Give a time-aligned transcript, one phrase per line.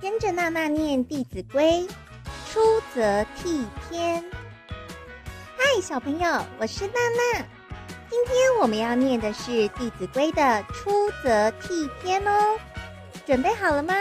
[0.00, 1.84] 跟着娜娜念《弟子规》，
[2.48, 2.60] 出
[2.94, 4.24] 则悌篇。
[5.56, 7.44] 嗨，小朋友，我是娜娜。
[8.08, 12.56] 今天我们要念的是《弟子规》的“出则悌篇”哦，
[13.26, 13.92] 准备好了吗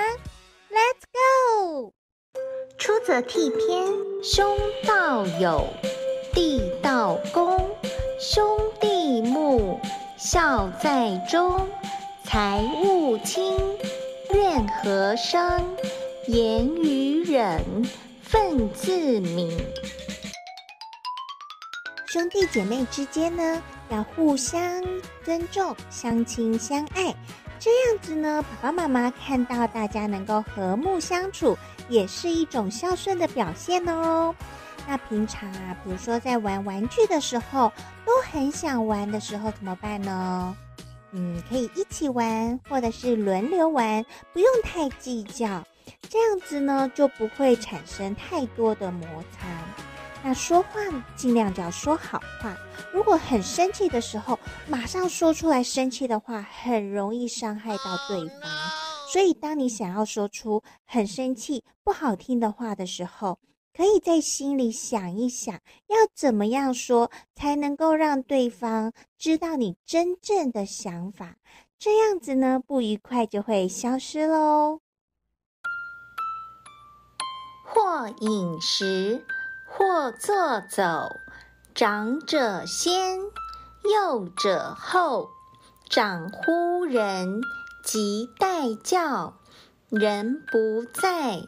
[0.69, 1.93] ？Let's go！
[2.77, 3.87] 出则悌篇，
[4.23, 4.55] 兄
[4.85, 5.65] 道友，
[6.31, 7.75] 弟道恭，
[8.19, 9.79] 兄弟睦，
[10.15, 11.67] 孝在中，
[12.23, 13.57] 财物轻，
[14.33, 15.41] 怨和生，
[16.27, 17.61] 言语忍，
[18.29, 18.91] 忿自
[19.21, 19.51] 泯。
[22.07, 24.83] 兄弟姐妹之间呢，要互相
[25.23, 27.15] 尊重，相亲相爱，
[27.59, 34.35] 这样子呢，爸爸妈妈看到大家能够和睦相处，也是一种孝顺的表现哦。
[34.87, 37.71] 那平常啊，比如说在玩玩具的时候，
[38.05, 40.55] 都很想玩的时候，怎么办呢？
[41.11, 45.63] 嗯，可以一起玩，或者是轮流玩，不用太计较，
[46.09, 49.47] 这样子呢，就不会产生太多的摩擦。
[50.23, 50.81] 那说话
[51.15, 52.57] 尽量就要说好话。
[52.91, 58.41] 如果很生气的时候，马上说出来生气的话，很容易伤害到对方。
[59.13, 63.39] 所以，当你想要说出很生气、不好听的话的时候，
[63.77, 65.53] 可以在心里想一想，
[65.85, 71.35] 要怎么样说才能够让对方知道你真正的想法。
[71.77, 74.81] 这样子呢，不愉快就会消失喽。
[77.63, 79.23] 或饮食。
[79.69, 81.11] 或坐走，
[81.75, 83.19] 长者先，
[83.93, 85.29] 幼者后。
[85.87, 87.41] 长呼人，
[87.83, 89.33] 即代叫；
[89.89, 91.45] 人不在，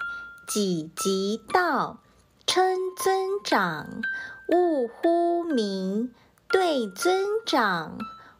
[0.48, 1.98] 己即到。
[2.52, 2.64] 称
[2.98, 3.86] 尊长，
[4.52, 6.10] 勿呼名；
[6.52, 7.96] 对尊长，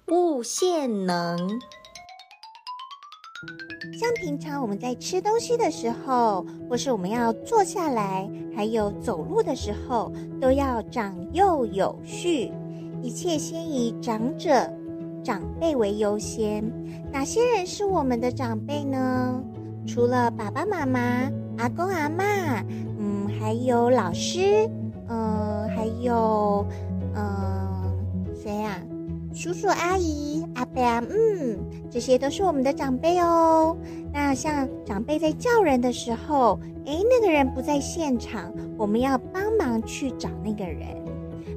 [0.08, 1.38] 勿献能。
[4.00, 12.52] 像平常我们在吃东西的时候，或是我们要坐下来，还有走路的时候，都要长幼有序，
[13.04, 14.68] 一切先以长者、
[15.24, 16.68] 长辈为优先。
[17.12, 19.40] 哪些人是我们的长辈呢？
[19.86, 21.00] 除了爸爸妈妈、
[21.60, 22.66] 阿公阿嬷，
[22.98, 22.99] 嗯，
[23.40, 24.70] 还有老师，
[25.08, 26.66] 嗯，还有，
[27.16, 27.96] 嗯，
[28.36, 28.78] 谁呀？
[29.34, 31.58] 叔叔阿姨、阿伯啊，嗯，
[31.90, 33.78] 这些都是我们的长辈哦。
[34.12, 40.88] 那像长辈在叫人的时候，诶，那个人不在现场，我们要帮忙去找那个人。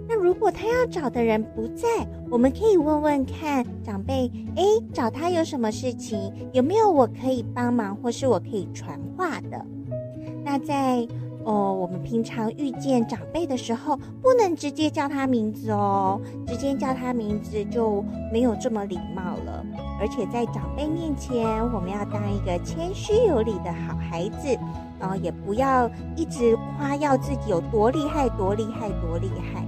[0.08, 1.88] 那如果他要找的人不在，
[2.30, 6.32] 我们可以问问看长辈，诶，找他有什么事情？
[6.52, 9.66] 有没有我可以帮忙，或是我可以传话的？
[10.44, 11.08] 那在。
[11.44, 19.64] 哦，我们平常遇见长辈的时候，不能直接叫他名字哦，直接叫他名字就没有这么礼貌了。
[20.00, 24.48] 而且在长辈面前，我们要当一个谦虚有礼的好孩子，
[24.98, 29.64] 然后也不要一直夸耀自己有多厉害、多厉害、多厉害，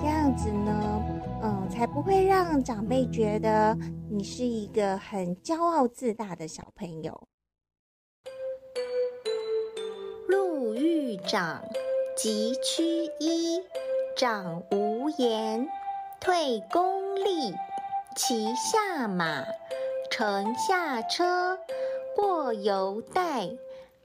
[0.00, 1.02] 这样子呢，
[1.42, 3.76] 嗯，才不会让长辈觉得
[4.10, 7.18] 你是一个很骄傲自大的小朋友。
[11.26, 11.62] 长，
[12.16, 13.62] 疾趋揖，
[14.16, 15.68] 长无言，
[16.20, 17.54] 退恭立，
[18.16, 19.44] 骑下马，
[20.10, 21.58] 乘下车，
[22.16, 23.48] 过犹待，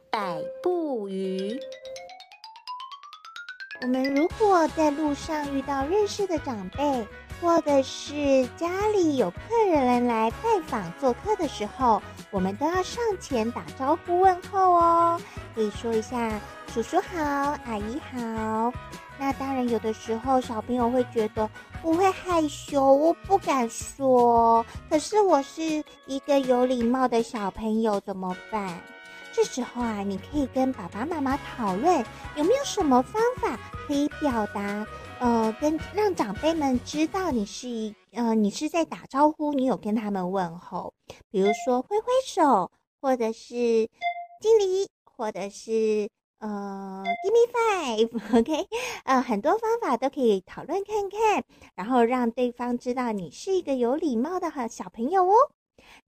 [0.09, 1.59] 百步余。
[3.81, 7.05] 我们如果在路上遇到认识的长辈，
[7.41, 12.01] 或者是家里有客人来拜访做客的时候，
[12.31, 15.21] 我们都要上前打招呼问候哦。
[15.53, 16.31] 可以说一下
[16.73, 17.21] 叔叔好，
[17.65, 18.73] 阿姨好。
[19.19, 21.47] 那当然，有的时候小朋友会觉得
[21.83, 24.65] 我会害羞，我不敢说。
[24.89, 25.61] 可是我是
[26.07, 28.81] 一个有礼貌的小朋友，怎么办？
[29.31, 32.03] 这时候啊，你可以跟爸爸妈妈讨论，
[32.35, 33.55] 有没有什么方法
[33.87, 34.83] 可以表达。
[35.19, 40.91] 呃，跟让长辈们知道你是一呃，你是在打招呼，你有跟他们问候，
[41.29, 43.87] 比如说挥挥手，或者是
[44.41, 46.09] 敬礼，或者是
[46.43, 48.67] 呃，give me five，OK，
[49.05, 51.41] 呃，很多方法都可以讨论看看，
[51.75, 55.33] 然后让对方知道你是一个有礼貌的好小朋友哦。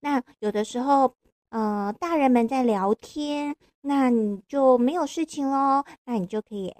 [0.00, 1.14] 那有的时候，
[1.48, 6.70] 呃，大人们在聊天，那你就没有事情喽，那你就可以。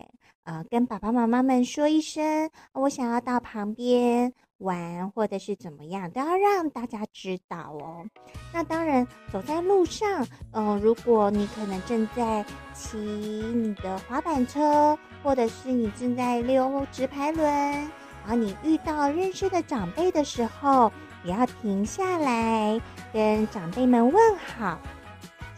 [0.44, 8.04] 呃，跟爸爸妈妈们说一声，我想要到旁边玩，或者是怎么样，都要让大家知道哦。
[8.52, 20.90] 那当然，走在路上，嗯、如果你可能正在骑你的滑板车，或者是你正在溜直排轮，然后你遇到认识的长辈的时候，
[21.22, 22.80] 也要停下来
[23.12, 24.78] 跟长辈们问好，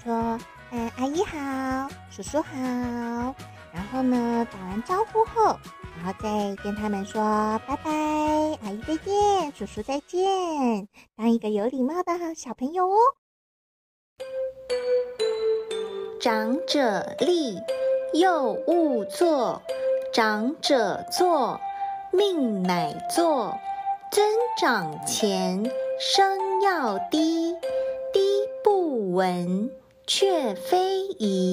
[0.02, 0.38] 说
[0.70, 2.54] 嗯，阿姨好，叔叔好。
[3.70, 5.56] 然后呢，打完招呼后，
[6.00, 7.20] 然后再跟他们说
[7.66, 7.90] 拜拜，
[8.62, 12.96] 阿姨再见，叔叔再见，当一个有礼貌的小朋友哦。
[16.20, 17.58] 长者立，
[18.14, 19.60] 幼勿坐；
[20.12, 21.60] 长者坐，
[22.12, 23.56] 命乃坐。
[24.10, 24.24] 增
[24.58, 25.70] 长前，
[26.00, 27.52] 声要低，
[28.12, 28.20] 低
[28.64, 29.70] 不闻，
[30.06, 31.47] 却非宜。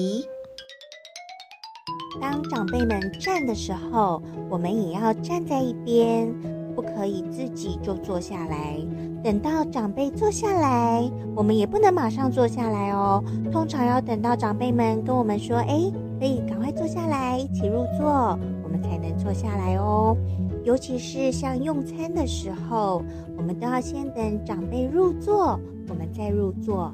[2.28, 4.20] 当长辈们站的时候，
[4.50, 6.28] 我们也要站在一边，
[6.74, 8.76] 不可以自己就坐下来。
[9.22, 13.22] 等到长辈坐下来，我们也不能马上坐下来哦。
[13.52, 15.88] 通常要等到长辈们跟我们说：“哎，
[16.18, 20.16] 可以赶快坐下来，一起入座。”我们才能坐下来哦。
[20.64, 23.04] 尤其是像用餐的时候，
[23.36, 26.92] 我们都要先等长辈入座，我们再入座。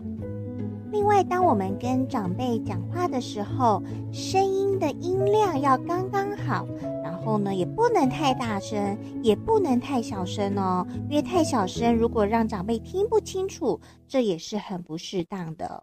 [0.92, 6.66] 另外，当我们跟长辈讲话的时候，声音的音量要刚刚好，
[7.02, 10.86] 然后呢，也不能太大声，也不能太小声哦。
[11.08, 15.82] 因为太小声，如果让长辈听不清楚，这也是很不适当的。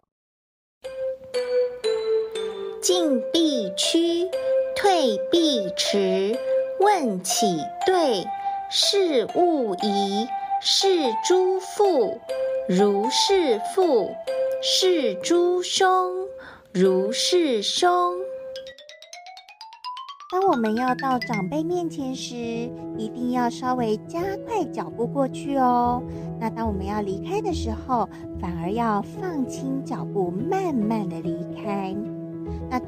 [2.80, 4.30] 进必趋，
[4.76, 6.38] 退必迟。
[6.78, 8.24] 问起对，
[8.70, 10.28] 事勿疑。
[10.62, 10.86] 是
[11.26, 12.20] 诸父，
[12.68, 14.10] 如是父。
[14.62, 15.88] 是诸兄，
[16.70, 17.90] 如是兄。
[20.30, 22.34] 当我们要到长辈面前时，
[22.98, 26.02] 一定要稍微加快脚步过去哦。
[26.38, 28.06] 那当我们要离开的时候，
[28.38, 31.96] 反而要放轻脚步，慢慢的离开。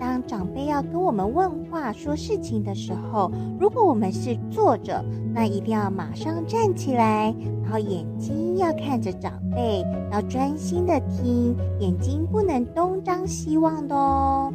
[0.03, 5.01] 当长辈要跟我们问话、说事情的时候，如果我们是坐着，
[5.33, 7.33] 那一定要马上站起来，
[7.63, 14.53] 然后眼睛要看着长辈，要专心的听，眼睛不能东张西望的哦。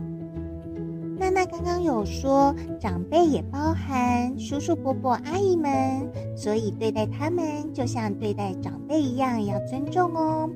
[1.17, 5.71] 娜娜刚刚有说，长辈也包含叔叔、伯伯、阿姨们，
[6.35, 10.49] 所以对待他们就像对待长辈一样，要尊重哦。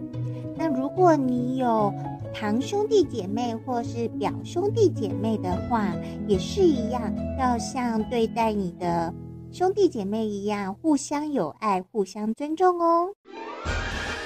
[0.57, 1.93] 那如果你有
[2.33, 5.93] 堂兄弟姐妹或是表兄弟姐妹的话，
[6.27, 9.13] 也是一样，要像对待你的
[9.51, 13.13] 兄弟姐妹一样，互相友爱、互相尊重哦。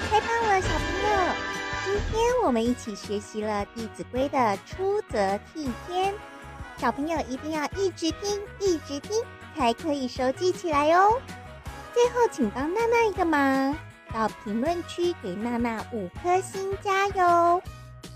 [0.10, 1.36] 太棒了，小朋友！
[1.84, 5.18] 今天我们一起学习了《弟子规》的出则
[5.54, 6.14] 悌篇，
[6.78, 9.12] 小朋友一定要一直听、一直听，
[9.56, 11.20] 才可以熟记起来哦。
[11.94, 13.76] 最后，请帮娜娜一个忙，
[14.14, 17.62] 到评论区给娜娜五颗星加油。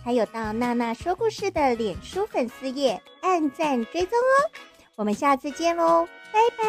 [0.10, 4.50] 还有到娜娜说故事的脸书粉丝页按赞追踪哦，
[4.96, 6.64] 我们下次见喽，拜拜！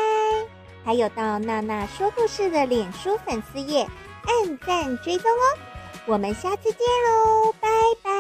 [0.85, 3.89] 还有到娜娜说故事的脸书粉丝页
[4.27, 5.57] 按赞追踪哦，
[6.05, 7.69] 我们下次见喽，拜
[8.03, 8.11] 拜！